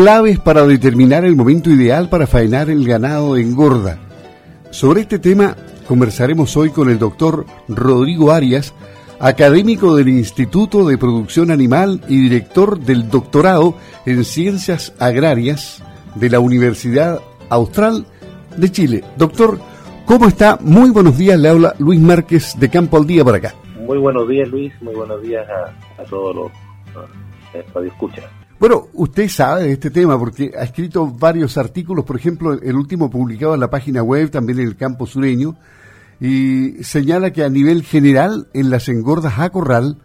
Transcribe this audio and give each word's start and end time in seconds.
Claves 0.00 0.38
para 0.38 0.64
determinar 0.64 1.24
el 1.24 1.34
momento 1.34 1.70
ideal 1.70 2.08
para 2.08 2.28
faenar 2.28 2.70
el 2.70 2.86
ganado 2.86 3.34
de 3.34 3.42
engorda. 3.42 3.98
Sobre 4.70 5.00
este 5.00 5.18
tema 5.18 5.56
conversaremos 5.88 6.56
hoy 6.56 6.70
con 6.70 6.88
el 6.88 7.00
doctor 7.00 7.46
Rodrigo 7.66 8.30
Arias, 8.30 8.74
académico 9.18 9.96
del 9.96 10.08
Instituto 10.10 10.86
de 10.86 10.98
Producción 10.98 11.50
Animal 11.50 12.00
y 12.06 12.20
director 12.20 12.78
del 12.78 13.10
doctorado 13.10 13.74
en 14.06 14.24
Ciencias 14.24 14.94
Agrarias 15.00 15.82
de 16.14 16.30
la 16.30 16.38
Universidad 16.38 17.18
Austral 17.48 18.06
de 18.56 18.70
Chile. 18.70 19.04
Doctor, 19.16 19.58
¿cómo 20.06 20.28
está? 20.28 20.60
Muy 20.60 20.90
buenos 20.90 21.18
días, 21.18 21.40
le 21.40 21.48
habla 21.48 21.74
Luis 21.80 21.98
Márquez 21.98 22.54
de 22.56 22.70
Campo 22.70 22.98
al 22.98 23.06
Día 23.08 23.24
por 23.24 23.34
acá. 23.34 23.52
Muy 23.80 23.98
buenos 23.98 24.28
días, 24.28 24.48
Luis, 24.48 24.72
muy 24.80 24.94
buenos 24.94 25.20
días 25.22 25.44
a, 25.48 26.04
todos 26.04 26.36
los 26.36 26.52
que 27.52 27.88
escuchan. 27.88 28.37
Bueno, 28.60 28.88
usted 28.94 29.28
sabe 29.28 29.62
de 29.64 29.72
este 29.72 29.88
tema 29.88 30.18
porque 30.18 30.50
ha 30.58 30.64
escrito 30.64 31.06
varios 31.06 31.56
artículos, 31.56 32.04
por 32.04 32.16
ejemplo, 32.16 32.54
el 32.54 32.74
último 32.74 33.08
publicado 33.08 33.54
en 33.54 33.60
la 33.60 33.70
página 33.70 34.02
web, 34.02 34.32
también 34.32 34.58
en 34.58 34.66
el 34.66 34.76
campo 34.76 35.06
sureño, 35.06 35.54
y 36.20 36.82
señala 36.82 37.32
que 37.32 37.44
a 37.44 37.50
nivel 37.50 37.84
general, 37.84 38.48
en 38.54 38.70
las 38.70 38.88
engordas 38.88 39.38
a 39.38 39.50
corral, 39.50 39.98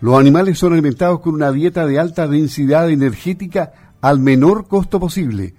los 0.00 0.18
animales 0.18 0.58
son 0.58 0.72
alimentados 0.72 1.20
con 1.20 1.34
una 1.34 1.52
dieta 1.52 1.86
de 1.86 1.98
alta 1.98 2.26
densidad 2.26 2.88
energética 2.88 3.72
al 4.00 4.20
menor 4.20 4.68
costo 4.68 4.98
posible. 4.98 5.54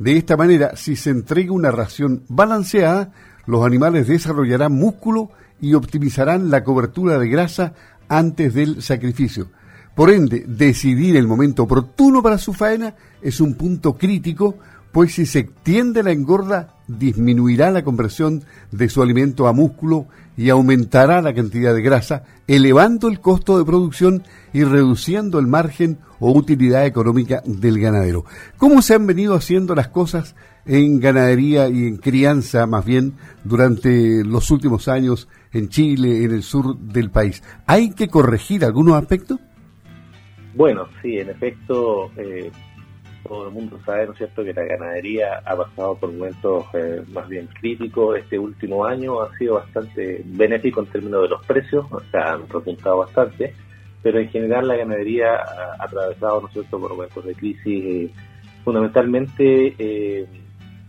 De 0.00 0.16
esta 0.16 0.36
manera, 0.36 0.74
si 0.74 0.96
se 0.96 1.10
entrega 1.10 1.52
una 1.52 1.70
ración 1.70 2.24
balanceada, 2.26 3.12
los 3.46 3.64
animales 3.64 4.08
desarrollarán 4.08 4.72
músculo 4.72 5.30
y 5.60 5.74
optimizarán 5.74 6.50
la 6.50 6.64
cobertura 6.64 7.20
de 7.20 7.28
grasa 7.28 7.74
antes 8.08 8.54
del 8.54 8.82
sacrificio. 8.82 9.50
Por 9.94 10.10
ende, 10.10 10.44
decidir 10.48 11.16
el 11.16 11.26
momento 11.26 11.64
oportuno 11.64 12.22
para 12.22 12.38
su 12.38 12.54
faena 12.54 12.94
es 13.20 13.40
un 13.40 13.54
punto 13.54 13.94
crítico, 13.94 14.56
pues 14.90 15.14
si 15.14 15.26
se 15.26 15.40
extiende 15.40 16.02
la 16.02 16.12
engorda, 16.12 16.76
disminuirá 16.88 17.70
la 17.70 17.84
conversión 17.84 18.42
de 18.70 18.88
su 18.88 19.02
alimento 19.02 19.48
a 19.48 19.52
músculo 19.52 20.06
y 20.36 20.48
aumentará 20.48 21.20
la 21.20 21.34
cantidad 21.34 21.74
de 21.74 21.82
grasa, 21.82 22.24
elevando 22.46 23.08
el 23.08 23.20
costo 23.20 23.58
de 23.58 23.66
producción 23.66 24.22
y 24.54 24.64
reduciendo 24.64 25.38
el 25.38 25.46
margen 25.46 25.98
o 26.20 26.32
utilidad 26.32 26.86
económica 26.86 27.42
del 27.44 27.78
ganadero. 27.78 28.24
¿Cómo 28.56 28.80
se 28.80 28.94
han 28.94 29.06
venido 29.06 29.34
haciendo 29.34 29.74
las 29.74 29.88
cosas 29.88 30.34
en 30.64 31.00
ganadería 31.00 31.68
y 31.68 31.86
en 31.86 31.96
crianza, 31.98 32.66
más 32.66 32.84
bien, 32.86 33.14
durante 33.44 34.24
los 34.24 34.50
últimos 34.50 34.88
años 34.88 35.28
en 35.52 35.68
Chile, 35.68 36.24
en 36.24 36.32
el 36.32 36.42
sur 36.42 36.78
del 36.78 37.10
país? 37.10 37.42
¿Hay 37.66 37.90
que 37.90 38.08
corregir 38.08 38.64
algunos 38.64 38.94
aspectos? 38.94 39.38
Bueno, 40.54 40.86
sí, 41.00 41.18
en 41.18 41.30
efecto, 41.30 42.10
eh, 42.16 42.50
todo 43.26 43.48
el 43.48 43.54
mundo 43.54 43.78
sabe, 43.86 44.06
¿no 44.06 44.12
es 44.12 44.18
cierto?, 44.18 44.44
que 44.44 44.52
la 44.52 44.64
ganadería 44.64 45.38
ha 45.46 45.56
pasado 45.56 45.96
por 45.96 46.12
momentos 46.12 46.66
eh, 46.74 47.02
más 47.12 47.26
bien 47.28 47.48
críticos. 47.58 48.18
Este 48.18 48.38
último 48.38 48.84
año 48.84 49.22
ha 49.22 49.34
sido 49.38 49.54
bastante 49.54 50.22
benéfico 50.26 50.80
en 50.80 50.86
términos 50.86 51.22
de 51.22 51.28
los 51.28 51.46
precios, 51.46 51.86
o 51.90 52.00
sea, 52.10 52.34
han 52.34 52.48
resultado 52.48 52.98
bastante, 52.98 53.54
pero 54.02 54.18
en 54.18 54.28
general 54.28 54.68
la 54.68 54.76
ganadería 54.76 55.36
ha 55.36 55.84
atravesado, 55.84 56.42
¿no 56.42 56.48
es 56.48 56.52
cierto?, 56.52 56.78
por 56.78 56.90
momentos 56.90 57.24
de 57.24 57.34
crisis. 57.34 57.84
Eh, 57.84 58.10
fundamentalmente, 58.62 60.28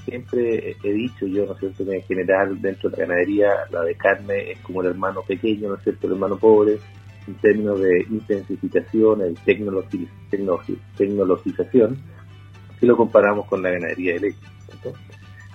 siempre 0.05 0.75
he 0.83 0.91
dicho 0.91 1.25
yo, 1.25 1.45
¿no 1.45 1.53
es 1.53 1.59
cierto?, 1.59 1.85
que 1.85 1.95
en 1.95 2.03
general 2.03 2.61
dentro 2.61 2.89
de 2.89 2.97
la 2.97 3.05
ganadería 3.05 3.49
la 3.71 3.81
de 3.83 3.95
carne 3.95 4.51
es 4.51 4.59
como 4.59 4.81
el 4.81 4.89
hermano 4.89 5.21
pequeño, 5.21 5.69
¿no 5.69 5.75
es 5.75 5.83
cierto?, 5.83 6.07
el 6.07 6.13
hermano 6.13 6.35
pobre 6.37 6.79
en 7.27 7.35
términos 7.35 7.79
de 7.79 8.05
intensificación 8.09 9.21
y 9.31 9.33
tecnologización, 10.97 11.97
si 12.79 12.85
lo 12.85 12.97
comparamos 12.97 13.45
con 13.47 13.61
la 13.61 13.71
ganadería 13.71 14.13
de 14.15 14.19
leche. 14.19 14.39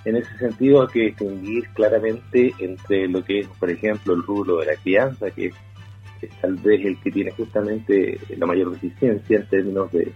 En 0.05 0.17
ese 0.17 0.39
sentido 0.39 0.83
hay 0.83 0.89
que 0.89 1.01
distinguir 1.01 1.69
claramente 1.75 2.55
entre 2.59 3.09
lo 3.09 3.23
que 3.23 3.41
es, 3.41 3.49
por 3.49 3.71
ejemplo, 3.71 4.15
el 4.15 4.23
rubro 4.23 4.59
de 4.59 4.67
la 4.67 4.77
crianza, 4.77 5.31
que 5.31 5.47
es, 5.47 5.55
tal 6.41 6.55
vez 6.57 6.85
el 6.85 6.99
que 7.01 7.11
tiene 7.11 7.31
justamente 7.33 8.19
la 8.37 8.47
mayor 8.47 8.73
resistencia 8.73 9.37
en 9.37 9.47
términos 9.49 9.93
de, 9.93 10.13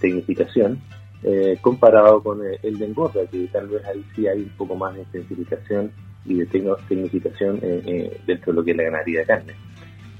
tecnificación, 0.00 0.78
eh, 1.22 1.56
comparado 1.62 2.22
con 2.22 2.40
el 2.62 2.78
de 2.78 2.84
engorda, 2.84 3.26
que 3.26 3.46
tal 3.46 3.68
vez 3.68 3.82
ahí 3.86 4.04
sí 4.14 4.26
hay 4.26 4.42
un 4.42 4.50
poco 4.50 4.76
más 4.76 4.94
de 4.94 5.00
intensificación 5.00 5.90
y 6.26 6.34
de 6.34 6.46
tecnificación 6.46 7.58
eh, 7.62 7.82
eh, 7.86 8.20
dentro 8.26 8.52
de 8.52 8.56
lo 8.58 8.64
que 8.64 8.72
es 8.72 8.76
la 8.76 8.82
ganadería 8.82 9.20
de 9.20 9.26
carne. 9.26 9.54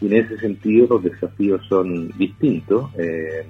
Y 0.01 0.07
en 0.07 0.17
ese 0.25 0.39
sentido 0.39 0.87
los 0.91 1.03
desafíos 1.03 1.65
son 1.69 2.09
distintos. 2.19 2.91
Eh, 2.99 3.47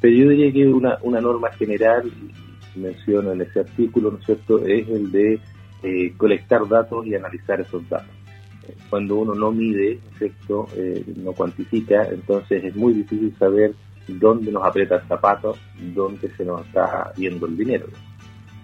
pero 0.00 0.14
yo 0.14 0.28
diría 0.28 0.52
que 0.52 0.66
una, 0.66 0.98
una 1.02 1.20
norma 1.20 1.50
general, 1.52 2.10
menciono 2.74 3.32
en 3.32 3.40
ese 3.42 3.60
artículo, 3.60 4.10
¿no 4.10 4.18
es 4.18 4.26
cierto?, 4.26 4.64
es 4.64 4.88
el 4.88 5.10
de 5.10 5.40
eh, 5.82 6.12
colectar 6.16 6.66
datos 6.68 7.06
y 7.06 7.14
analizar 7.14 7.60
esos 7.60 7.88
datos. 7.88 8.14
Cuando 8.90 9.16
uno 9.16 9.34
no 9.34 9.52
mide, 9.52 10.00
¿no 10.04 10.10
es 10.10 10.18
cierto?, 10.18 10.66
eh, 10.76 11.04
no 11.16 11.32
cuantifica, 11.32 12.04
entonces 12.08 12.64
es 12.64 12.76
muy 12.76 12.92
difícil 12.94 13.34
saber 13.38 13.74
dónde 14.08 14.52
nos 14.52 14.64
aprieta 14.64 14.96
el 14.96 15.02
zapato, 15.02 15.56
dónde 15.94 16.30
se 16.36 16.44
nos 16.44 16.66
está 16.66 17.12
yendo 17.16 17.46
el 17.46 17.56
dinero. 17.56 17.86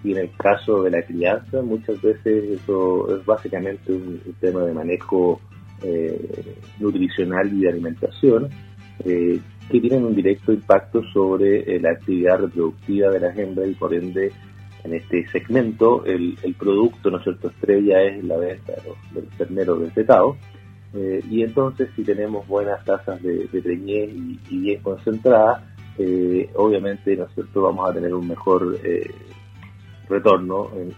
Y 0.03 0.11
en 0.11 0.17
el 0.17 0.31
caso 0.37 0.83
de 0.83 0.91
la 0.91 1.01
crianza, 1.01 1.61
muchas 1.61 2.01
veces 2.01 2.61
eso 2.61 3.15
es 3.15 3.25
básicamente 3.25 3.93
un 3.93 4.19
tema 4.39 4.61
de 4.65 4.73
manejo 4.73 5.39
eh, 5.83 6.55
nutricional 6.79 7.51
y 7.53 7.61
de 7.61 7.69
alimentación 7.69 8.47
eh, 9.03 9.37
que 9.69 9.79
tienen 9.81 10.05
un 10.05 10.15
directo 10.15 10.53
impacto 10.53 11.03
sobre 11.11 11.59
eh, 11.59 11.79
la 11.79 11.91
actividad 11.91 12.39
reproductiva 12.39 13.09
de 13.09 13.19
las 13.19 13.37
hembras 13.37 13.67
y 13.69 13.73
por 13.73 13.93
ende 13.93 14.31
en 14.85 14.93
este 14.93 15.27
segmento 15.27 16.05
el, 16.05 16.37
producto, 16.57 17.11
¿no 17.11 17.17
es 17.17 17.23
cierto?, 17.23 17.49
estrella 17.49 18.01
es 18.01 18.23
la 18.23 18.37
venta 18.37 18.73
de 18.73 18.81
los, 18.87 19.29
terneros 19.37 19.81
desetados 19.81 20.37
y 21.29 21.41
entonces 21.41 21.89
si 21.95 22.03
tenemos 22.03 22.47
buenas 22.47 22.85
tasas 22.85 23.21
de, 23.23 23.47
de 23.47 23.61
preñez 23.61 24.11
y, 24.13 24.57
bien 24.59 24.81
concentradas, 24.81 25.63
obviamente, 26.55 27.15
¿no 27.15 27.25
es 27.25 27.33
cierto?, 27.33 27.61
vamos 27.63 27.89
a 27.89 27.93
tener 27.93 28.13
un 28.13 28.27
mejor 28.27 28.77
retorno 30.07 30.69
en, 30.75 30.93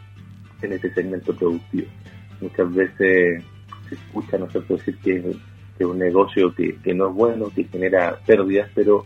en 0.61 0.73
este 0.73 0.93
segmento 0.93 1.33
productivo. 1.33 1.87
Muchas 2.41 2.73
veces 2.73 3.43
se 3.89 3.95
escucha, 3.95 4.37
¿no 4.37 4.47
es 4.47 4.67
decir 4.67 4.97
que, 4.99 5.35
es 5.77 5.85
un 5.85 5.99
negocio 5.99 6.53
que, 6.55 6.93
no 6.93 7.09
es 7.09 7.13
bueno, 7.13 7.51
que 7.53 7.65
genera 7.65 8.17
pérdidas, 8.25 8.69
pero 8.73 9.03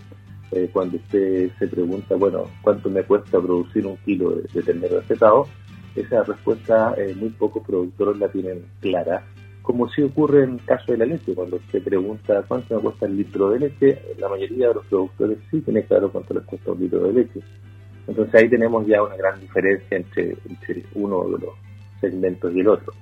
eh, 0.52 0.70
cuando 0.72 0.98
usted 0.98 1.50
se 1.58 1.68
pregunta, 1.68 2.16
bueno, 2.16 2.46
¿cuánto 2.62 2.90
me 2.90 3.04
cuesta 3.04 3.40
producir 3.40 3.88
un 3.88 3.98
kilo 3.98 4.32
de, 4.32 4.44
de 4.54 4.62
ternero 4.62 5.02
pesado? 5.02 5.48
Esa 5.96 6.24
respuesta 6.24 6.94
eh, 6.98 7.16
muy 7.16 7.30
pocos 7.30 7.66
productores 7.66 8.20
la 8.20 8.28
tienen 8.30 8.66
clara, 8.80 9.24
como 9.70 9.88
si 9.90 10.02
ocurre 10.02 10.46
en 10.46 10.54
el 10.54 10.66
caso 10.66 10.92
de 10.92 10.98
la 10.98 11.06
leche, 11.06 11.36
cuando 11.36 11.58
usted 11.58 11.84
pregunta 11.84 12.44
cuánto 12.48 12.76
me 12.76 12.82
cuesta 12.82 13.06
el 13.06 13.18
litro 13.18 13.52
de 13.52 13.60
leche, 13.60 14.02
la 14.18 14.28
mayoría 14.28 14.70
de 14.70 14.74
los 14.74 14.86
productores 14.88 15.38
sí 15.52 15.62
tiene 15.62 15.84
claro 15.84 16.12
cuánto 16.12 16.34
les 16.34 16.44
cuesta 16.44 16.72
un 16.72 16.80
litro 16.80 17.02
de 17.02 17.14
leche. 17.14 17.40
Entonces 18.08 18.34
ahí 18.34 18.50
tenemos 18.50 18.88
ya 18.88 19.04
una 19.04 19.16
gran 19.16 19.40
diferencia 19.40 19.98
entre 19.98 20.38
uno 20.96 21.24
de 21.26 21.46
los 21.46 21.54
segmentos 22.02 22.52
y 22.56 22.62
el 22.62 22.68
otro. 22.68 22.94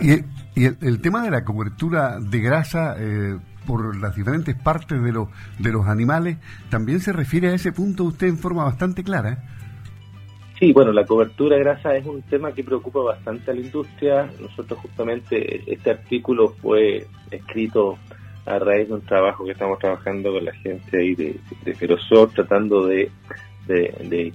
Y, 0.00 0.64
el, 0.64 1.00
tema 1.00 1.22
de 1.22 1.30
la 1.30 1.44
cobertura 1.44 2.18
de 2.18 2.40
grasa 2.40 2.96
eh, 2.98 3.38
por 3.66 3.96
las 3.96 4.16
diferentes 4.16 4.56
partes 4.56 5.00
de, 5.00 5.26
de 5.58 5.72
los 5.72 5.86
animales 5.86 6.38
también 6.68 6.98
se 6.98 7.12
refiere 7.12 7.48
a 7.48 7.54
ese 7.54 7.70
punto 7.70 8.04
usted 8.04 8.26
en 8.26 8.38
forma 8.38 8.64
bastante 8.64 9.04
clara. 9.04 9.38
Sí, 10.58 10.72
bueno, 10.72 10.90
la 10.90 11.04
cobertura 11.04 11.56
de 11.56 11.62
grasa 11.62 11.94
es 11.94 12.04
un 12.04 12.22
tema 12.22 12.50
que 12.52 12.64
preocupa 12.64 13.00
bastante 13.00 13.52
a 13.52 13.54
la 13.54 13.60
industria. 13.60 14.28
Nosotros 14.40 14.80
justamente 14.80 15.62
este 15.72 15.90
artículo 15.90 16.48
fue 16.60 17.06
escrito 17.30 17.96
a 18.44 18.58
raíz 18.58 18.88
de 18.88 18.94
un 18.94 19.02
trabajo 19.02 19.44
que 19.44 19.52
estamos 19.52 19.78
trabajando 19.78 20.32
con 20.32 20.44
la 20.44 20.54
gente 20.54 20.98
ahí 20.98 21.14
de, 21.14 21.36
de 21.64 21.74
Ferozor, 21.74 22.30
tratando 22.30 22.86
de, 22.86 23.08
de, 23.68 24.32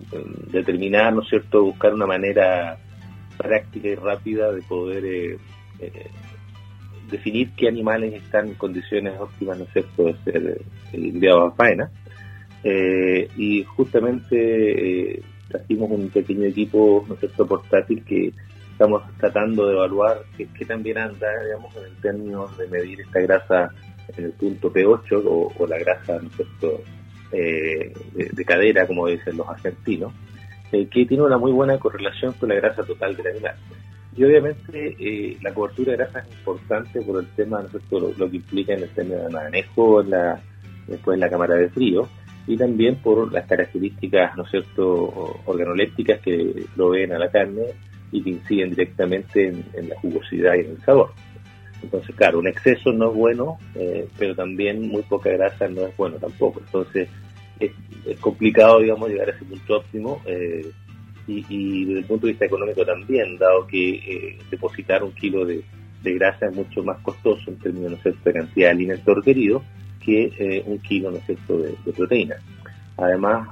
determinar, 0.52 1.14
¿no 1.14 1.24
es 1.24 1.30
cierto?, 1.30 1.64
buscar 1.64 1.94
una 1.94 2.06
manera 2.06 2.78
práctica 3.38 3.88
y 3.88 3.96
rápida 3.96 4.52
de 4.52 4.62
poder 4.62 5.06
eh, 5.06 5.38
eh, 5.80 6.08
definir 7.10 7.52
qué 7.56 7.68
animales 7.68 8.14
están 8.14 8.48
en 8.48 8.54
condiciones 8.56 9.20
óptimas, 9.20 9.58
¿no 9.58 9.64
es 9.66 9.72
cierto?, 9.72 10.04
de 10.06 10.16
ser 10.24 10.48
eh, 10.48 10.62
enviados 10.94 11.54
a 11.54 11.56
faena. 11.56 11.92
y 12.64 13.64
justamente 13.64 15.22
trajimos 15.50 15.92
un 15.92 16.10
pequeño 16.10 16.46
equipo, 16.46 17.06
¿no 17.08 17.16
es 17.22 17.32
portátil 17.32 18.04
que 18.06 18.34
estamos 18.72 19.04
tratando 19.18 19.68
de 19.68 19.74
evaluar 19.74 20.24
qué, 20.38 20.66
también 20.66 20.98
anda, 20.98 21.28
digamos, 21.44 21.76
en 21.76 21.96
términos 22.02 22.58
de 22.58 22.68
medir 22.68 23.02
esta 23.02 23.20
grasa 23.20 23.70
en 24.18 24.26
el 24.26 24.32
punto 24.32 24.74
P8 24.74 25.24
o, 25.26 25.68
la 25.68 25.78
grasa, 25.78 26.20
¿no 26.20 26.30
es 26.30 26.36
cierto?, 26.36 26.82
de, 27.32 28.46
cadera, 28.46 28.86
como 28.86 29.08
dicen 29.08 29.38
los 29.38 29.48
argentinos, 29.48 30.14
que 30.92 31.06
tiene 31.06 31.24
una 31.24 31.38
muy 31.38 31.52
buena 31.52 31.78
correlación 31.78 32.34
con 32.34 32.50
la 32.50 32.56
grasa 32.56 32.84
total 32.84 33.16
del 33.16 33.28
animal. 33.28 33.56
Y 34.16 34.24
obviamente 34.24 34.96
eh, 35.00 35.38
la 35.42 35.54
cobertura 35.54 35.92
de 35.92 35.98
grasa 35.98 36.20
es 36.20 36.38
importante 36.38 37.02
por 37.02 37.20
el 37.20 37.28
tema, 37.36 37.62
¿no 37.62 38.00
lo, 38.00 38.30
que 38.30 38.38
implica 38.38 38.74
en 38.74 38.84
el 38.84 38.90
tema 38.90 39.16
de 39.16 39.30
manejo, 39.30 40.04
la, 40.04 40.40
después 40.88 41.16
en 41.16 41.22
la 41.22 41.30
cámara 41.30 41.56
de 41.56 41.70
frío, 41.70 42.08
y 42.46 42.58
también 42.58 42.96
por 42.98 43.32
las 43.32 43.48
características, 43.48 44.36
¿no 44.36 44.44
es 44.44 44.52
cierto?, 44.52 45.40
organolépticas 45.46 46.20
que 46.20 46.66
proveen 46.76 47.14
a 47.14 47.20
la 47.20 47.30
carne 47.30 47.68
y 48.12 48.22
que 48.22 48.30
inciden 48.32 48.72
directamente 48.72 49.48
en, 49.48 49.90
la 49.90 50.00
jugosidad 50.00 50.56
y 50.56 50.60
en 50.60 50.72
el 50.72 50.82
sabor. 50.82 51.12
Entonces, 51.82 52.16
claro, 52.16 52.40
un 52.40 52.48
exceso 52.48 52.92
no 52.92 53.10
es 53.10 53.16
bueno, 53.16 53.58
eh, 53.76 54.08
pero 54.18 54.36
también 54.36 54.88
muy 54.88 55.02
poca 55.04 55.32
grasa 55.32 55.68
no 55.68 55.82
es 55.82 55.98
bueno 55.98 56.18
tampoco. 56.18 56.62
Entonces, 56.66 57.10
es, 57.60 57.72
complicado, 58.20 58.80
digamos, 58.80 59.10
llegar 59.10 59.30
a 59.30 59.32
ese 59.32 59.46
punto 59.46 59.78
óptimo. 59.78 60.22
Eh, 60.26 60.72
y, 61.28 61.86
desde 61.86 62.00
el 62.00 62.06
punto 62.06 62.26
de 62.26 62.34
vista 62.34 62.46
económico 62.46 62.86
también, 62.86 63.38
dado 63.38 63.66
que 63.68 63.90
eh, 63.96 64.40
depositar 64.50 65.04
un 65.04 65.14
kilo 65.14 65.46
de, 65.46 65.64
grasa 66.04 66.48
es 66.48 66.56
mucho 66.56 66.84
más 66.84 67.00
costoso 67.00 67.50
en 67.50 67.58
términos 67.60 67.92
¿no 67.92 68.12
de 68.12 68.34
cantidad 68.34 68.68
de 68.68 68.72
alimento 68.72 69.16
requerido 69.16 69.64
que 70.04 70.34
eh, 70.38 70.62
un 70.66 70.80
kilo 70.80 71.12
¿no 71.12 71.20
de, 71.20 71.76
de, 71.86 71.94
proteína. 71.94 72.36
Además, 72.98 73.48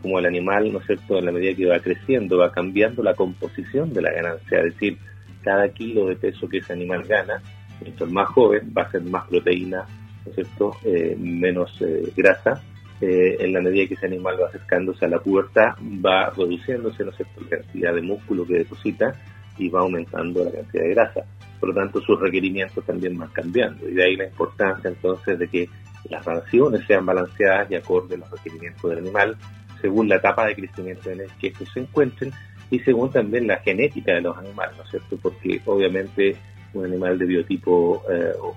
como 0.00 0.18
el 0.18 0.24
animal, 0.24 0.72
¿no 0.72 0.78
es 0.78 0.86
cierto?, 0.86 1.18
en 1.18 1.26
la 1.26 1.32
medida 1.32 1.54
que 1.54 1.66
va 1.66 1.78
creciendo, 1.80 2.38
va 2.38 2.50
cambiando 2.50 3.02
la 3.02 3.14
composición 3.14 3.92
de 3.92 4.00
la 4.00 4.12
ganancia, 4.12 4.60
es 4.60 4.72
decir, 4.72 4.96
cada 5.42 5.68
kilo 5.68 6.06
de 6.06 6.16
peso 6.16 6.48
que 6.48 6.58
ese 6.58 6.72
animal 6.72 7.04
gana, 7.04 7.42
esto 7.84 8.06
es 8.06 8.10
más 8.10 8.28
joven, 8.28 8.72
va 8.76 8.82
a 8.82 8.90
ser 8.90 9.02
más 9.02 9.26
proteína, 9.28 9.84
¿no 10.24 10.30
es 10.30 10.34
cierto?, 10.36 10.76
eh, 10.84 11.14
menos 11.18 11.78
grasa, 12.16 12.62
eh, 13.00 13.36
en 13.40 13.52
la 13.52 13.60
medida 13.60 13.88
que 13.88 13.94
ese 13.94 14.06
animal 14.06 14.36
va 14.40 14.48
acercándose 14.48 15.04
a 15.04 15.08
la 15.08 15.18
pubertad, 15.18 15.74
va 16.04 16.30
reduciéndose 16.30 17.04
¿no 17.04 17.10
la 17.10 17.56
cantidad 17.56 17.94
de 17.94 18.02
músculo 18.02 18.46
que 18.46 18.58
deposita 18.58 19.14
y 19.58 19.68
va 19.68 19.80
aumentando 19.80 20.44
la 20.44 20.50
cantidad 20.50 20.84
de 20.84 20.90
grasa. 20.90 21.20
Por 21.60 21.70
lo 21.70 21.74
tanto, 21.74 22.00
sus 22.00 22.20
requerimientos 22.20 22.84
también 22.84 23.18
van 23.18 23.30
cambiando. 23.30 23.88
Y 23.88 23.94
de 23.94 24.04
ahí 24.04 24.16
la 24.16 24.26
importancia 24.26 24.88
entonces 24.88 25.38
de 25.38 25.48
que 25.48 25.68
las 26.10 26.24
raciones 26.24 26.86
sean 26.86 27.06
balanceadas 27.06 27.70
y 27.70 27.74
acorde 27.74 28.16
a 28.16 28.18
los 28.18 28.30
requerimientos 28.30 28.90
del 28.90 28.98
animal, 29.00 29.36
según 29.80 30.08
la 30.08 30.16
etapa 30.16 30.46
de 30.46 30.54
crecimiento 30.54 31.10
en 31.10 31.20
el 31.20 31.30
que 31.40 31.48
estos 31.48 31.72
se 31.72 31.80
encuentren 31.80 32.32
y 32.70 32.78
según 32.80 33.10
también 33.10 33.46
la 33.46 33.56
genética 33.58 34.14
de 34.14 34.22
los 34.22 34.36
animales, 34.36 34.76
¿no 34.76 34.84
es 34.84 34.90
cierto? 34.90 35.16
Porque 35.22 35.60
obviamente 35.66 36.36
un 36.72 36.84
animal 36.84 37.18
de 37.18 37.26
biotipo 37.26 38.02
eh, 38.10 38.32
o 38.40 38.54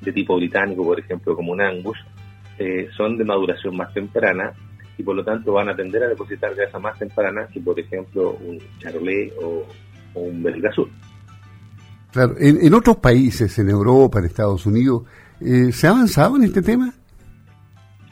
de 0.00 0.12
tipo 0.12 0.36
británico, 0.36 0.84
por 0.84 1.00
ejemplo, 1.00 1.34
como 1.34 1.52
un 1.52 1.60
angus, 1.60 1.98
eh, 2.58 2.88
son 2.96 3.16
de 3.16 3.24
maduración 3.24 3.76
más 3.76 3.92
temprana 3.92 4.52
y 4.96 5.02
por 5.02 5.16
lo 5.16 5.24
tanto 5.24 5.52
van 5.52 5.68
a 5.68 5.76
tender 5.76 6.04
a 6.04 6.08
depositar 6.08 6.54
grasa 6.54 6.78
más 6.78 6.98
temprana 6.98 7.48
que, 7.52 7.60
por 7.60 7.78
ejemplo, 7.78 8.36
un 8.40 8.58
charolé 8.78 9.32
o, 9.42 9.66
un 10.14 10.42
belga 10.42 10.70
azul. 10.70 10.88
Claro, 12.12 12.34
en, 12.38 12.72
otros 12.72 12.98
países, 12.98 13.58
en 13.58 13.70
Europa, 13.70 14.20
en 14.20 14.26
Estados 14.26 14.66
Unidos, 14.66 15.02
eh, 15.40 15.72
¿se 15.72 15.88
ha 15.88 15.90
avanzado 15.90 16.36
en 16.36 16.44
este 16.44 16.62
tema? 16.62 16.94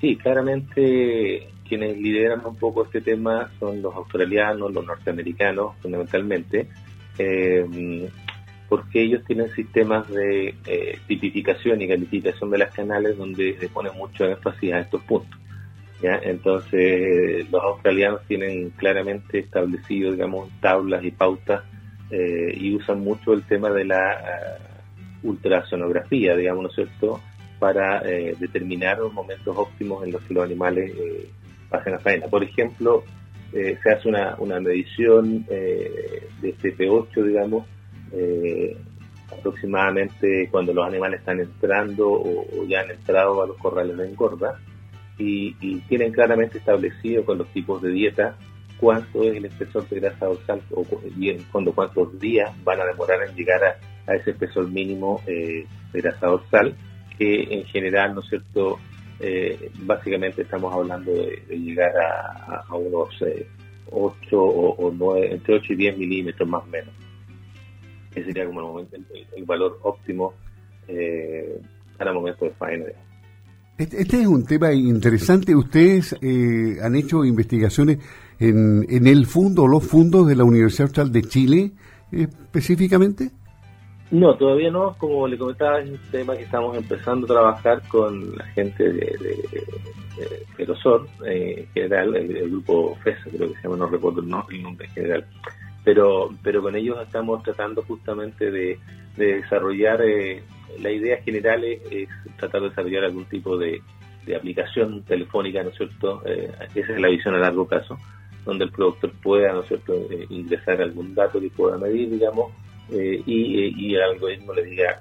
Sí, 0.00 0.16
claramente 0.16 1.48
quienes 1.68 1.96
lideran 1.96 2.44
un 2.44 2.56
poco 2.56 2.84
este 2.84 3.00
tema 3.00 3.48
son 3.60 3.80
los 3.80 3.94
australianos, 3.94 4.72
los 4.72 4.84
norteamericanos, 4.84 5.76
fundamentalmente. 5.80 6.68
Eh, 7.16 8.10
porque 8.72 9.02
ellos 9.02 9.22
tienen 9.26 9.50
sistemas 9.50 10.08
de 10.08 10.54
eh, 10.64 10.98
tipificación 11.06 11.82
y 11.82 11.88
calificación 11.88 12.50
de 12.50 12.56
las 12.56 12.74
canales 12.74 13.18
donde 13.18 13.54
se 13.60 13.68
pone 13.68 13.90
mucho 13.90 14.24
énfasis 14.24 14.72
a 14.72 14.80
estos 14.80 15.02
puntos. 15.02 15.38
¿ya? 16.00 16.18
Entonces, 16.22 17.50
los 17.50 17.62
australianos 17.62 18.22
tienen 18.26 18.70
claramente 18.70 19.40
establecido, 19.40 20.12
digamos, 20.12 20.48
tablas 20.62 21.04
y 21.04 21.10
pautas 21.10 21.64
eh, 22.10 22.54
y 22.56 22.74
usan 22.74 23.00
mucho 23.00 23.34
el 23.34 23.42
tema 23.42 23.68
de 23.68 23.84
la 23.84 24.58
uh, 25.22 25.28
ultrasonografía, 25.28 26.34
digamos, 26.34 26.62
¿no 26.62 26.68
es 26.70 26.74
cierto?, 26.74 27.20
para 27.58 28.00
eh, 28.08 28.34
determinar 28.40 29.00
los 29.00 29.12
momentos 29.12 29.54
óptimos 29.54 30.02
en 30.02 30.12
los 30.12 30.22
que 30.22 30.32
los 30.32 30.44
animales 30.44 30.94
pasen 31.68 31.92
a 31.92 31.98
faena. 31.98 32.26
Por 32.26 32.42
ejemplo, 32.42 33.04
se 33.52 33.90
hace 33.90 34.08
una, 34.08 34.34
una 34.38 34.58
medición 34.60 35.44
de 35.44 36.54
CP8, 36.62 37.22
digamos, 37.22 37.66
eh, 38.12 38.76
aproximadamente 39.32 40.48
cuando 40.50 40.72
los 40.74 40.86
animales 40.86 41.20
están 41.20 41.40
entrando 41.40 42.10
o, 42.10 42.64
ya 42.68 42.80
han 42.80 42.90
entrado 42.90 43.42
a 43.42 43.46
los 43.46 43.56
corrales 43.56 43.96
de 43.96 44.08
engorda 44.08 44.58
y, 45.18 45.54
tienen 45.88 46.12
claramente 46.12 46.58
establecido 46.58 47.24
con 47.24 47.38
los 47.38 47.48
tipos 47.48 47.80
de 47.82 47.90
dieta 47.90 48.36
cuánto 48.78 49.22
es 49.22 49.36
el 49.36 49.44
espesor 49.44 49.88
de 49.88 50.00
grasa 50.00 50.26
dorsal 50.26 50.60
o 50.72 50.84
y 51.16 51.34
cuando 51.52 51.72
cuántos 51.72 52.18
días 52.18 52.50
van 52.64 52.80
a 52.80 52.84
demorar 52.84 53.22
en 53.22 53.34
llegar 53.34 53.62
a, 53.64 54.14
ese 54.14 54.30
espesor 54.30 54.68
mínimo 54.68 55.20
eh, 55.26 55.64
de 55.92 56.00
grasa 56.00 56.26
dorsal 56.26 56.74
que 57.16 57.42
en 57.50 57.64
general, 57.66 58.14
¿no 58.14 58.20
es 58.20 58.28
cierto?, 58.28 58.78
eh, 59.20 59.70
básicamente 59.82 60.42
estamos 60.42 60.74
hablando 60.74 61.12
de, 61.12 61.44
llegar 61.56 61.92
a, 61.96 62.74
unos 62.74 63.14
8 63.90 64.16
o, 64.32 64.70
o 64.70 64.90
9, 64.90 65.32
entre 65.32 65.54
8 65.54 65.72
y 65.74 65.76
10 65.76 65.98
milímetros 65.98 66.48
más 66.48 66.64
o 66.64 66.66
menos 66.66 67.01
ese 68.14 68.24
sería 68.26 68.46
como 68.46 68.80
el, 68.80 69.44
valor 69.44 69.78
óptimo 69.82 70.34
eh, 70.88 71.60
para 71.96 72.12
momento 72.12 72.44
de 72.44 72.50
faena. 72.52 72.84
Este, 73.78 74.02
este, 74.02 74.20
es 74.20 74.26
un 74.26 74.44
tema 74.44 74.72
interesante. 74.72 75.54
¿Ustedes 75.54 76.16
eh, 76.20 76.78
han 76.82 76.94
hecho 76.94 77.24
investigaciones 77.24 77.98
en, 78.38 78.86
en 78.88 79.06
el 79.06 79.26
fondo, 79.26 79.66
los 79.66 79.86
fondos 79.86 80.26
de 80.26 80.36
la 80.36 80.44
Universidad 80.44 80.88
Austral 80.88 81.12
de 81.12 81.22
Chile 81.22 81.72
específicamente? 82.10 83.30
No, 84.10 84.36
todavía 84.36 84.70
no. 84.70 84.94
Como 84.98 85.26
le 85.26 85.38
comentaba, 85.38 85.80
es 85.80 85.90
un 85.90 85.98
tema 86.10 86.36
que 86.36 86.42
estamos 86.42 86.76
empezando 86.76 87.24
a 87.24 87.28
trabajar 87.28 87.82
con 87.88 88.36
la 88.36 88.44
gente 88.48 88.84
de, 88.84 89.00
de, 89.00 89.48
Perosor, 90.56 91.08
eh, 91.26 91.66
general, 91.72 92.14
el, 92.14 92.50
grupo 92.50 92.94
FESA, 93.02 93.30
creo 93.30 93.48
que 93.48 93.56
se 93.56 93.62
llama, 93.62 93.78
no 93.78 93.86
recuerdo 93.86 94.20
el 94.20 94.28
nombre 94.28 94.86
general 94.88 95.24
pero, 95.84 96.30
pero 96.42 96.62
con 96.62 96.76
ellos 96.76 96.98
estamos 97.02 97.42
tratando 97.42 97.82
justamente 97.82 98.50
de, 98.50 98.78
desarrollar, 99.16 100.00
eh, 100.02 100.42
la 100.80 100.90
idea 100.90 101.22
general 101.22 101.64
es, 101.64 102.08
tratar 102.38 102.62
de 102.62 102.68
desarrollar 102.70 103.04
algún 103.04 103.26
tipo 103.26 103.58
de, 103.58 103.82
aplicación 104.36 105.02
telefónica, 105.02 105.62
¿no 105.64 105.70
es 105.70 105.76
cierto? 105.76 106.22
Eh, 106.24 106.50
esa 106.76 106.92
es 106.92 107.00
la 107.00 107.08
visión 107.08 107.34
a 107.34 107.38
largo 107.38 107.66
plazo, 107.66 107.98
donde 108.44 108.64
el 108.64 108.70
productor 108.70 109.10
pueda, 109.20 109.52
¿no 109.52 109.62
es 109.62 109.68
cierto?, 109.68 109.94
eh, 110.10 110.26
ingresar 110.30 110.80
algún 110.80 111.12
dato 111.12 111.40
que 111.40 111.50
pueda 111.50 111.76
medir, 111.76 112.08
digamos, 112.08 112.52
y, 112.88 113.24
y, 113.26 113.94
el 113.94 114.02
algoritmo 114.02 114.52
le 114.52 114.64
diga, 114.64 115.00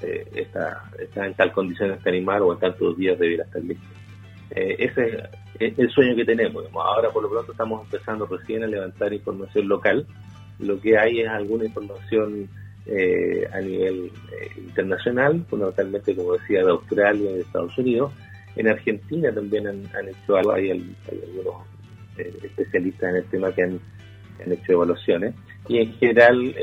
está, 0.00 0.90
está 0.98 1.26
en 1.26 1.34
tal 1.34 1.52
condición 1.52 1.90
este 1.90 2.08
animal 2.08 2.42
o 2.42 2.52
en 2.54 2.58
tantos 2.58 2.96
días 2.96 3.18
debería 3.18 3.44
estar 3.44 3.62
listo. 3.62 3.86
ese 4.50 5.06
es 5.06 5.45
el 5.60 5.90
sueño 5.90 6.16
que 6.16 6.24
tenemos. 6.24 6.64
Ahora 6.74 7.10
por 7.10 7.22
lo 7.22 7.30
pronto 7.30 7.52
estamos 7.52 7.84
empezando 7.84 8.26
recién 8.26 8.64
a 8.64 8.66
levantar 8.66 9.12
información 9.12 9.68
local. 9.68 10.06
Lo 10.58 10.80
que 10.80 10.98
hay 10.98 11.20
es 11.20 11.28
alguna 11.28 11.66
información 11.66 12.48
eh, 12.86 13.48
a 13.52 13.60
nivel 13.60 14.12
eh, 14.32 14.50
internacional, 14.58 15.44
fundamentalmente, 15.50 16.14
como 16.14 16.34
decía, 16.34 16.64
de 16.64 16.70
Australia 16.70 17.30
y 17.30 17.34
de 17.34 17.40
Estados 17.40 17.76
Unidos. 17.76 18.12
En 18.54 18.68
Argentina 18.68 19.32
también 19.32 19.66
han, 19.66 20.08
hecho 20.08 20.36
algo, 20.36 20.52
hay, 20.52 20.70
algunos 20.70 21.66
eh, 22.16 22.32
especialistas 22.44 23.10
en 23.10 23.16
el 23.16 23.24
tema 23.24 23.52
que 23.52 23.64
han, 23.64 23.80
hecho 24.46 24.72
evaluaciones. 24.72 25.34
Y 25.68 25.78
en 25.78 25.92
general, 25.94 26.54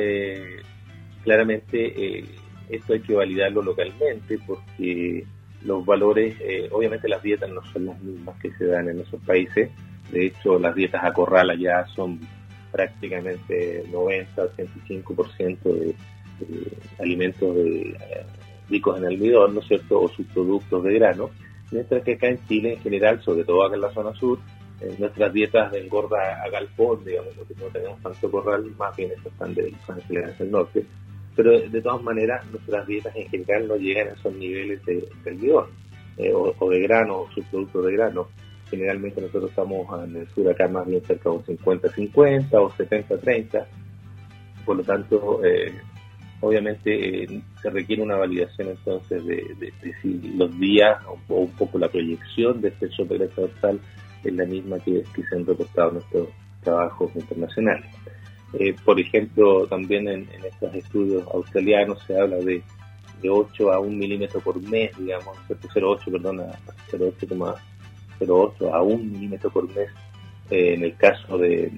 claramente, 1.24 2.24
esto 2.70 2.94
hay 2.94 3.02
que 3.02 3.16
validarlo 3.16 3.62
localmente 3.62 4.40
porque 4.48 5.26
los 5.66 5.86
valores, 5.86 6.36
eh, 6.42 6.68
obviamente 6.72 7.08
las 7.08 7.22
dietas 7.22 7.50
no 7.50 7.64
son 7.72 7.86
las 7.88 8.02
mismas 8.02 8.36
que 8.42 8.52
se 8.54 8.66
dan 8.66 8.90
en 8.90 9.00
esos 9.00 9.22
países, 9.22 9.70
de 10.12 10.26
hecho 10.28 10.60
las 10.60 10.76
dietas 10.76 11.04
a 11.04 11.14
corral 11.14 11.50
allá 11.50 11.86
son 11.88 12.20
prácticamente 12.72 13.86
90-85% 13.92 15.60
de, 15.64 15.96
de 16.40 16.78
alimentos 17.00 17.56
de, 17.56 17.90
eh, 17.90 18.26
ricos 18.70 18.98
en 18.98 19.06
almidón, 19.06 19.56
¿no 19.56 19.62
es 19.62 19.68
cierto?, 19.68 20.02
o 20.02 20.10
subproductos 20.10 20.84
de 20.84 20.94
grano, 20.94 21.30
mientras 21.72 22.04
que 22.04 22.14
acá 22.14 22.28
en 22.28 22.46
Chile 22.48 22.74
en 22.74 22.82
general, 22.82 23.22
sobre 23.22 23.44
todo 23.44 23.64
acá 23.64 23.76
en 23.76 23.82
la 23.82 23.94
zona 23.94 24.14
sur, 24.14 24.40
eh, 24.82 24.96
nuestras 24.98 25.32
dietas 25.32 25.72
de 25.72 25.82
engorda 25.82 26.44
a 26.44 26.50
galpón, 26.50 27.06
digamos, 27.06 27.34
porque 27.36 27.54
no 27.56 27.68
tenemos 27.68 28.02
tanto 28.02 28.32
corral, 28.32 28.66
más 28.78 28.96
bien 28.96 29.12
están 29.12 29.54
de 29.54 29.74
del 30.38 30.52
norte, 30.52 30.86
pero 31.36 31.60
de 31.60 31.82
todas 31.82 32.02
maneras 32.04 32.46
nuestras 32.52 32.86
dietas 32.88 33.16
en 33.16 33.30
general 33.30 33.68
no 33.68 33.76
llegan 33.76 34.10
a 34.10 34.12
esos 34.12 34.34
niveles 34.36 34.84
de, 34.86 35.08
de 35.24 35.64
eh, 36.18 36.32
o, 36.34 36.70
de 36.70 36.80
grano 36.82 37.22
o 37.22 37.32
subproductos 37.32 37.86
de 37.86 37.94
grano. 37.94 38.28
Generalmente 38.70 39.22
nosotros 39.22 39.50
estamos 39.50 39.88
en 40.04 40.16
el 40.16 40.28
sur 40.30 40.50
acá 40.50 40.68
más 40.68 40.88
bien 40.88 41.04
cerca 41.06 41.30
de 41.30 41.36
un 41.36 41.44
50-50 41.44 42.54
o 42.54 42.70
70-30. 42.72 43.66
Por 44.66 44.78
lo 44.78 44.84
tanto, 44.84 45.44
eh, 45.44 45.74
obviamente 46.42 47.24
eh, 47.24 47.42
se 47.62 47.70
requiere 47.70 48.02
una 48.02 48.16
validación 48.16 48.70
entonces 48.70 49.26
de, 49.26 49.74
si 50.02 50.36
los 50.36 50.58
días 50.60 50.98
o, 51.08 51.36
un 51.36 51.52
poco 51.52 51.78
la 51.78 51.90
proyección 51.90 52.62
de 52.62 52.70
este 52.70 52.88
de 52.88 53.28
dorsal 53.28 53.80
es 54.24 54.34
la 54.34 54.46
misma 54.46 54.80
que, 54.80 55.04
que 55.14 55.24
se 55.24 55.36
han 55.36 55.46
reportado 55.46 55.90
en 55.90 55.94
nuestros 55.96 56.30
trabajos 56.64 57.16
internacionales. 57.16 57.86
Eh, 58.60 58.76
por 58.86 59.00
ejemplo, 59.00 59.68
también 59.68 60.08
en, 60.08 60.28
estos 60.46 60.74
estudios 60.76 61.28
australianos 61.34 62.02
se 62.06 62.20
habla 62.20 62.38
de, 62.38 62.62
de 63.22 63.30
8 63.30 63.72
a 63.72 63.80
1 63.80 63.90
milímetro 63.92 64.40
por 64.42 64.62
mes, 64.62 64.92
digamos, 64.98 65.36
0,8, 65.50 66.12
perdón, 66.12 66.42
a 66.42 66.60
0,8 66.92 67.56
0,08 68.20 68.74
a 68.74 68.82
1 68.82 69.04
milímetro 69.04 69.50
por 69.50 69.68
mes 69.74 69.90
eh, 70.50 70.74
en 70.76 70.84
el 70.84 70.96
caso 70.96 71.38
de, 71.38 71.72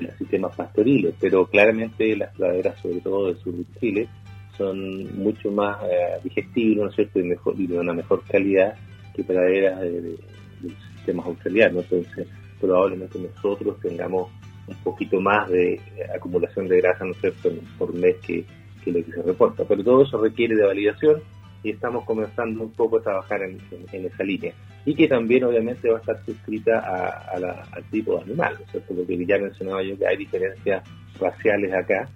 los 0.00 0.14
sistemas 0.16 0.54
pastoriles, 0.54 1.14
pero 1.18 1.46
claramente 1.46 2.16
las 2.16 2.32
praderas, 2.36 2.80
sobre 2.80 3.00
todo 3.00 3.26
del 3.26 3.38
sur 3.38 3.52
de 3.54 3.64
Chile, 3.80 4.08
son 4.56 5.18
mucho 5.18 5.50
más 5.50 5.82
eh, 5.84 6.20
digestibles, 6.22 6.84
¿no 6.84 6.88
es 6.88 6.94
cierto?, 6.94 7.18
y, 7.18 7.24
mejor, 7.24 7.54
y 7.58 7.66
de 7.66 7.78
una 7.78 7.92
mejor 7.92 8.22
calidad 8.24 8.76
que 9.14 9.24
praderas 9.24 9.80
de, 9.80 10.00
de, 10.00 10.18
los 10.62 10.72
sistemas 10.94 11.26
australianos. 11.26 11.84
Entonces, 11.90 12.28
probablemente 12.60 13.18
nosotros 13.18 13.80
tengamos 13.80 14.30
un 14.68 14.76
poquito 14.84 15.20
más 15.20 15.48
de 15.50 15.80
acumulación 16.14 16.68
de 16.68 16.80
grasa, 16.80 17.04
¿no 17.04 17.12
es 17.12 17.20
cierto?, 17.20 17.50
por 17.78 17.94
mes 17.94 18.16
que, 18.16 18.44
que 18.84 18.92
lo 18.92 19.04
que 19.04 19.12
se 19.12 19.22
reporta. 19.22 19.64
Pero 19.64 19.82
todo 19.82 20.02
eso 20.02 20.18
requiere 20.18 20.56
de 20.56 20.64
validación 20.64 21.22
y 21.62 21.70
estamos 21.70 22.04
comenzando 22.04 22.62
un 22.62 22.72
poco 22.72 22.98
a 22.98 23.02
trabajar 23.02 23.42
en, 23.42 23.58
esa 23.92 24.22
línea. 24.22 24.52
Y 24.84 24.94
que 24.94 25.08
también 25.08 25.44
obviamente 25.44 25.90
va 25.90 25.98
a 25.98 26.00
estar 26.00 26.24
suscrita 26.24 26.78
a, 26.78 27.36
al 27.72 27.84
tipo 27.90 28.16
de 28.16 28.22
animal, 28.22 28.54
¿no 28.58 28.64
es 28.64 28.70
cierto? 28.70 28.94
Porque 28.94 29.26
ya 29.26 29.38
mencionaba 29.38 29.82
yo 29.82 29.98
que 29.98 30.06
hay 30.06 30.16
diferencias 30.16 30.82
raciales 31.20 31.72
acá 31.72 32.08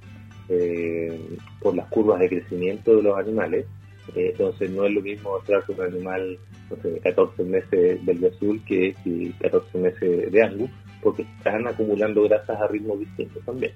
eh, 0.48 1.38
por 1.60 1.74
las 1.74 1.86
curvas 1.88 2.20
de 2.20 2.28
crecimiento 2.28 2.96
de 2.96 3.02
los 3.02 3.18
animales. 3.18 3.66
Eh, 4.14 4.30
entonces 4.32 4.70
no 4.70 4.84
es 4.84 4.92
lo 4.92 5.00
mismo 5.00 5.38
tratar 5.46 5.76
un 5.76 5.80
animal 5.80 6.38
no 6.70 6.76
sé, 6.82 6.98
14 7.00 7.44
meses 7.44 8.04
del 8.04 8.24
azul 8.24 8.60
que, 8.66 8.94
14 9.40 9.78
meses 9.78 10.32
de 10.32 10.42
angus, 10.42 10.70
porque 11.02 11.22
están 11.22 11.66
acumulando 11.66 12.22
grasas 12.22 12.60
a 12.60 12.66
ritmos 12.68 13.00
distintos 13.00 13.44
también. 13.44 13.72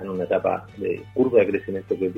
en 0.00 0.08
una 0.08 0.24
etapa 0.24 0.66
de 0.78 1.02
curva 1.12 1.40
de 1.40 1.48
crecimiento 1.48 1.94
que 1.98 2.06
es. 2.06 2.14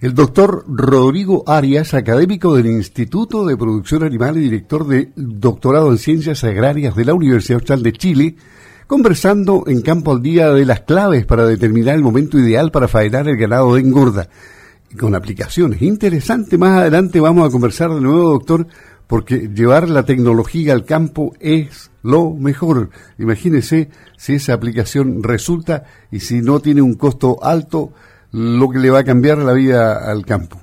El 0.00 0.14
doctor 0.14 0.64
Rodrigo 0.66 1.44
Arias, 1.46 1.94
académico 1.94 2.54
del 2.54 2.66
Instituto 2.66 3.46
de 3.46 3.56
Producción 3.56 4.02
Animal 4.02 4.36
y 4.36 4.40
director 4.40 4.86
de 4.86 5.12
doctorado 5.14 5.90
en 5.90 5.98
Ciencias 5.98 6.42
Agrarias 6.44 6.96
de 6.96 7.04
la 7.04 7.14
Universidad 7.14 7.60
Austral 7.60 7.82
de 7.82 7.92
Chile, 7.92 8.36
conversando 8.86 9.64
en 9.66 9.82
Campo 9.82 10.12
al 10.12 10.22
Día 10.22 10.50
de 10.50 10.64
las 10.66 10.80
claves 10.80 11.24
para 11.26 11.46
determinar 11.46 11.94
el 11.94 12.02
momento 12.02 12.38
ideal 12.38 12.70
para 12.70 12.88
faenar 12.88 13.28
el 13.28 13.36
ganado 13.36 13.74
de 13.74 13.80
engorda. 13.80 14.28
Con 14.98 15.14
aplicaciones 15.14 15.80
interesantes, 15.82 16.58
más 16.58 16.80
adelante 16.80 17.20
vamos 17.20 17.48
a 17.48 17.50
conversar 17.50 17.90
de 17.90 18.00
nuevo, 18.00 18.30
doctor, 18.30 18.66
porque 19.06 19.48
llevar 19.54 19.88
la 19.88 20.04
tecnología 20.04 20.72
al 20.72 20.84
campo 20.84 21.32
es 21.40 21.90
lo 22.02 22.30
mejor. 22.30 22.90
Imagínese 23.18 23.88
si 24.16 24.34
esa 24.34 24.54
aplicación 24.54 25.22
resulta 25.22 25.84
y 26.10 26.20
si 26.20 26.40
no 26.40 26.60
tiene 26.60 26.82
un 26.82 26.94
costo 26.94 27.42
alto, 27.42 27.92
lo 28.32 28.68
que 28.68 28.78
le 28.78 28.90
va 28.90 29.00
a 29.00 29.04
cambiar 29.04 29.38
la 29.38 29.52
vida 29.52 30.10
al 30.10 30.24
campo. 30.24 30.60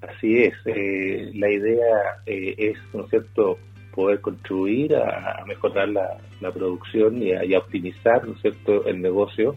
Así 0.00 0.42
es, 0.42 0.54
eh, 0.64 1.30
la 1.34 1.50
idea 1.50 2.20
eh, 2.26 2.54
es, 2.58 2.78
¿no 2.92 3.04
es 3.04 3.10
cierto?, 3.10 3.58
poder 3.94 4.20
contribuir 4.20 4.94
a, 4.94 5.44
mejorar 5.46 5.88
la, 5.88 6.52
producción 6.52 7.20
y 7.22 7.32
a, 7.32 7.58
optimizar, 7.58 8.26
¿no 8.26 8.34
es 8.34 8.40
cierto?, 8.40 8.86
el 8.86 9.00
negocio 9.00 9.56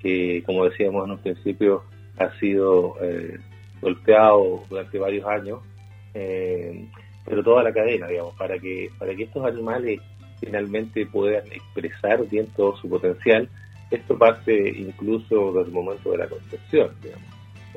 que, 0.00 0.42
como 0.44 0.64
decíamos 0.64 1.04
en 1.06 1.12
un 1.12 1.18
principio, 1.18 1.82
ha 2.18 2.30
sido 2.38 2.94
eh, 3.02 3.38
golpeado 3.80 4.62
durante 4.68 4.98
varios 4.98 5.26
años, 5.26 5.60
pero 7.24 7.42
toda 7.42 7.62
la 7.62 7.72
cadena, 7.72 8.06
digamos, 8.06 8.34
para 8.36 8.58
que, 8.58 8.90
para 8.98 9.14
que 9.14 9.24
estos 9.24 9.44
animales 9.44 10.00
finalmente 10.40 11.06
puedan 11.06 11.46
expresar 11.46 12.26
bien 12.28 12.46
todo 12.56 12.76
su 12.76 12.88
potencial, 12.88 13.48
esto 13.90 14.16
parte 14.16 14.70
incluso 14.76 15.52
desde 15.52 15.68
el 15.68 15.74
momento 15.74 16.10
de 16.12 16.18
la 16.18 16.28
concepción. 16.28 16.90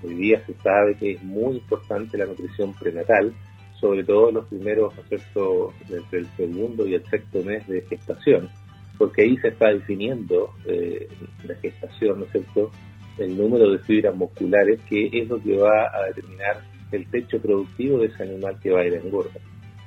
Hoy 0.03 0.13
día 0.15 0.41
se 0.45 0.53
sabe 0.55 0.95
que 0.95 1.11
es 1.11 1.23
muy 1.23 1.57
importante 1.57 2.17
la 2.17 2.25
nutrición 2.25 2.73
prenatal, 2.73 3.33
sobre 3.79 4.03
todo 4.03 4.29
en 4.29 4.35
los 4.35 4.45
primeros, 4.47 4.93
¿no 4.95 5.73
desde 5.87 6.17
el 6.17 6.27
segundo 6.37 6.87
y 6.87 6.95
el 6.95 7.05
sexto 7.05 7.43
mes 7.43 7.67
de 7.67 7.81
gestación, 7.81 8.49
porque 8.97 9.23
ahí 9.23 9.37
se 9.37 9.49
está 9.49 9.69
definiendo 9.69 10.51
eh, 10.65 11.07
la 11.45 11.55
gestación, 11.55 12.19
¿no 12.19 12.25
es 12.25 12.31
cierto?, 12.31 12.71
el 13.17 13.37
número 13.37 13.71
de 13.71 13.79
fibras 13.79 14.15
musculares, 14.15 14.79
que 14.87 15.09
es 15.11 15.27
lo 15.27 15.41
que 15.41 15.57
va 15.57 15.89
a 15.93 16.05
determinar 16.07 16.61
el 16.91 17.05
techo 17.07 17.39
productivo 17.39 17.99
de 17.99 18.07
ese 18.07 18.23
animal 18.23 18.57
que 18.61 18.71
va 18.71 18.81
a 18.81 18.85
ir 18.85 18.93
a 18.93 18.97
engorda. 18.97 19.39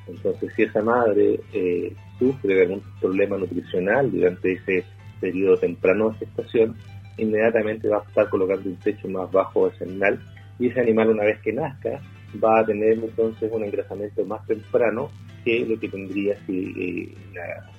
Entonces, 0.07 0.53
si 0.55 0.63
esa 0.63 0.83
madre 0.83 1.41
eh, 1.53 1.93
sufre 2.19 2.63
algún 2.63 2.83
problema 3.01 3.39
nutricional 3.39 4.11
durante 4.11 4.53
ese 4.53 4.85
periodo 5.21 5.57
temprano 5.59 6.11
de 6.11 6.27
gestación, 6.27 6.77
inmediatamente 7.19 7.89
va 7.89 7.99
a 7.99 8.09
estar 8.09 8.29
colocando 8.29 8.69
un 8.69 8.77
techo 8.77 9.09
más 9.09 9.31
bajo 9.31 9.69
ese 9.69 9.85
animal 9.85 10.21
y 10.59 10.69
ese 10.69 10.81
animal 10.81 11.11
una 11.11 11.25
vez 11.25 11.41
que 11.41 11.53
nazca 11.53 12.01
va 12.43 12.61
a 12.61 12.67
tener 12.67 12.95
entonces 12.95 13.51
un 13.53 13.65
engrasamiento 13.65 14.25
más 14.25 14.47
temprano 14.47 15.11
que 15.45 15.67
lo 15.67 15.79
que 15.79 15.89
tendría 15.89 16.37
si 16.47 16.73
eh, 16.79 17.15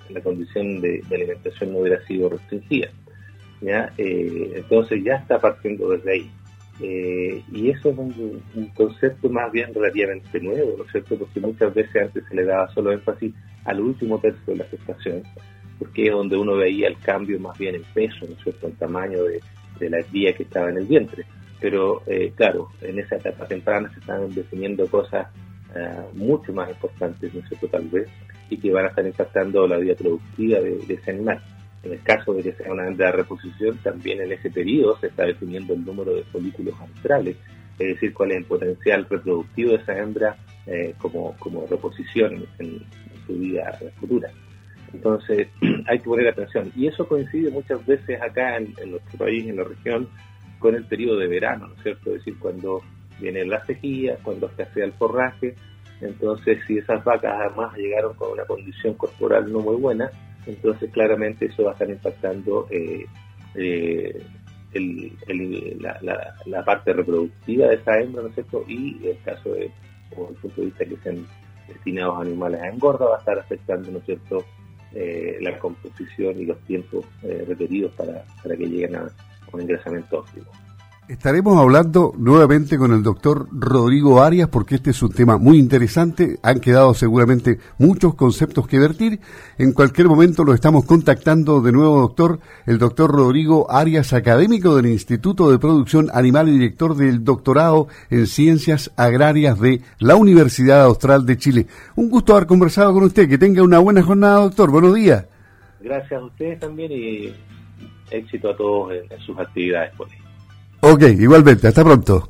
la, 0.09 0.21
condición 0.21 0.81
de, 0.81 1.01
alimentación 1.11 1.73
no 1.73 1.79
hubiera 1.79 2.05
sido 2.05 2.29
restringida. 2.29 2.89
¿ya? 3.61 3.91
Eh, 3.97 4.53
entonces 4.55 5.03
ya 5.03 5.15
está 5.15 5.39
partiendo 5.39 5.89
desde 5.89 6.11
ahí. 6.11 6.31
Eh, 6.81 7.43
y 7.51 7.69
eso 7.69 7.89
es 7.91 7.97
un, 7.97 8.41
concepto 8.73 9.29
más 9.29 9.51
bien 9.51 9.73
relativamente 9.73 10.39
nuevo, 10.39 10.75
¿no 10.77 10.83
es 10.85 10.91
cierto? 10.91 11.17
Porque 11.17 11.39
muchas 11.39 11.73
veces 11.73 12.01
antes 12.01 12.23
se 12.27 12.35
le 12.35 12.45
daba 12.45 12.67
solo 12.73 12.91
énfasis 12.91 13.33
al 13.65 13.79
último 13.79 14.19
tercio 14.19 14.53
de 14.53 14.55
la 14.55 14.65
gestación 14.65 15.23
porque 15.83 16.05
es 16.05 16.11
donde 16.11 16.37
uno 16.37 16.55
veía 16.55 16.87
el 16.87 16.97
cambio 16.97 17.39
más 17.39 17.57
bien 17.57 17.75
en 17.75 17.83
peso, 17.93 18.25
¿no 18.25 18.35
es 18.35 18.43
cierto?, 18.43 18.67
el 18.67 18.73
tamaño 18.73 19.23
de, 19.23 19.41
la 19.89 19.97
vía 20.11 20.33
que 20.33 20.43
estaba 20.43 20.69
en 20.69 20.77
el 20.77 20.85
vientre. 20.85 21.25
Pero 21.59 22.03
eh, 22.07 22.31
claro, 22.35 22.69
en 22.81 22.99
esa 22.99 23.17
etapa 23.17 23.45
temprana 23.45 23.91
se 23.93 23.99
están 23.99 24.33
definiendo 24.33 24.87
cosas 24.87 25.27
eh, 25.75 26.05
mucho 26.13 26.53
más 26.53 26.69
importantes, 26.69 27.33
¿no 27.33 27.41
es 27.41 27.49
cierto?, 27.49 27.67
tal 27.67 27.87
vez, 27.89 28.07
y 28.49 28.57
que 28.57 28.71
van 28.71 28.85
a 28.85 28.89
estar 28.89 29.05
impactando 29.05 29.67
la 29.67 29.77
vida 29.77 29.95
productiva 29.95 30.59
de, 30.59 30.79
ese 30.87 31.11
animal. 31.11 31.41
En 31.83 31.91
el 31.91 32.01
caso 32.01 32.33
de 32.33 32.43
que 32.43 32.53
sea 32.53 32.71
una 32.71 32.89
de 32.89 33.11
reposición, 33.11 33.77
también 33.83 34.21
en 34.21 34.31
ese 34.31 34.49
periodo 34.49 34.97
se 34.99 35.07
está 35.07 35.25
definiendo 35.25 35.73
el 35.73 35.83
número 35.83 36.15
de 36.15 36.23
folículos 36.23 36.75
antrales, 36.79 37.35
es 37.77 37.87
decir, 37.87 38.13
cuál 38.13 38.31
es 38.31 38.37
el 38.37 38.45
potencial 38.45 39.05
reproductivo 39.09 39.71
de 39.71 39.77
esa 39.77 39.97
hembra 39.97 40.37
eh, 40.65 40.93
como, 40.97 41.35
como 41.39 41.65
reposición 41.67 42.45
en 42.59 42.81
su 43.27 43.33
vida 43.33 43.77
futura. 43.99 44.31
Entonces 44.93 45.47
hay 45.87 45.99
que 45.99 46.05
poner 46.05 46.27
atención. 46.29 46.71
Y 46.75 46.87
eso 46.87 47.07
coincide 47.07 47.49
muchas 47.51 47.85
veces 47.85 48.21
acá 48.21 48.57
en, 48.57 48.73
nuestro 48.91 49.17
país, 49.17 49.45
en 49.47 49.57
la 49.57 49.63
región, 49.63 50.07
con 50.59 50.75
el 50.75 50.85
periodo 50.85 51.17
de 51.17 51.27
verano, 51.27 51.67
¿no 51.67 51.73
es 51.75 51.83
cierto? 51.83 52.11
Es 52.11 52.17
decir, 52.19 52.37
cuando 52.39 52.81
viene 53.19 53.45
la 53.45 53.65
sequía, 53.65 54.17
cuando 54.23 54.47
escasea 54.47 54.85
el 54.85 54.93
forraje. 54.93 55.55
Entonces, 56.01 56.59
si 56.67 56.77
esas 56.77 57.03
vacas 57.03 57.33
además 57.33 57.75
llegaron 57.77 58.13
con 58.15 58.31
una 58.31 58.45
condición 58.45 58.93
corporal 58.95 59.51
no 59.51 59.59
muy 59.59 59.75
buena, 59.75 60.09
entonces 60.45 60.91
claramente 60.91 61.45
eso 61.45 61.63
va 61.63 61.71
a 61.71 61.73
estar 61.73 61.89
impactando 61.89 62.67
eh, 62.69 63.05
eh, 63.55 64.21
la, 66.45 66.65
parte 66.65 66.93
reproductiva 66.93 67.67
de 67.67 67.75
esa 67.75 67.99
hembra, 67.99 68.23
¿no 68.23 68.29
es 68.29 68.35
cierto? 68.35 68.63
Y 68.67 69.07
el 69.07 69.17
caso 69.23 69.53
de, 69.53 69.65
el 69.65 70.35
punto 70.41 70.61
de 70.61 70.65
vista 70.65 70.85
que 70.85 70.97
sean 70.97 71.25
destinados 71.67 72.21
animales 72.21 72.61
a 72.61 72.67
engorda, 72.69 73.05
va 73.05 73.15
a 73.15 73.19
estar 73.19 73.37
afectando, 73.37 73.91
¿no 73.91 73.99
es 73.99 74.19
eh, 74.95 75.37
la 75.41 75.57
composición 75.59 76.39
y 76.39 76.45
los 76.45 76.59
tiempos 76.61 77.05
requeridos 77.47 77.93
para, 77.93 78.23
para 78.41 78.55
que 78.55 78.65
lleguen 78.65 78.95
a 78.95 79.09
un 79.51 79.61
ingresamiento 79.61 80.19
óptimo. 80.19 80.47
Estaremos 81.09 81.59
hablando 81.59 82.13
nuevamente 82.17 82.77
con 82.77 82.93
el 82.93 83.03
doctor 83.03 83.47
Rodrigo 83.51 84.23
Arias 84.23 84.47
porque 84.47 84.75
este 84.75 84.91
es 84.91 85.03
un 85.03 85.11
tema 85.11 85.37
muy 85.37 85.59
interesante. 85.59 86.39
Han 86.43 86.61
quedado 86.61 86.93
seguramente 86.93 87.59
muchos 87.77 88.15
conceptos 88.15 88.67
que 88.67 88.79
vertir. 88.79 89.19
En 89.57 89.73
cualquier 89.73 90.07
momento 90.07 90.45
lo 90.45 90.53
estamos 90.53 90.85
contactando 90.85 91.59
de 91.59 91.73
nuevo, 91.73 91.99
doctor. 91.99 92.39
El 92.65 92.77
doctor 92.77 93.11
Rodrigo 93.11 93.69
Arias, 93.69 94.13
académico 94.13 94.77
del 94.77 94.85
Instituto 94.85 95.51
de 95.51 95.59
Producción 95.59 96.09
Animal 96.13 96.47
y 96.47 96.53
director 96.53 96.95
del 96.95 97.25
doctorado 97.25 97.89
en 98.09 98.25
Ciencias 98.25 98.89
Agrarias 98.95 99.59
de 99.59 99.81
la 99.99 100.15
Universidad 100.15 100.83
Austral 100.83 101.25
de 101.25 101.37
Chile. 101.37 101.67
Un 101.97 102.09
gusto 102.09 102.33
haber 102.33 102.47
conversado 102.47 102.93
con 102.93 103.03
usted. 103.03 103.27
Que 103.27 103.37
tenga 103.37 103.61
una 103.61 103.79
buena 103.79 104.03
jornada, 104.03 104.39
doctor. 104.39 104.71
Buenos 104.71 104.95
días. 104.95 105.25
Gracias 105.81 106.13
a 106.13 106.23
ustedes 106.23 106.59
también 106.61 106.93
y 106.93 107.33
éxito 108.09 108.51
a 108.51 108.55
todos 108.55 108.93
en, 108.93 109.19
sus 109.19 109.37
actividades. 109.37 109.93
Por 109.97 110.07
Ok, 110.85 111.01
igualmente, 111.17 111.69
hasta 111.69 111.81
pronto. 111.81 112.29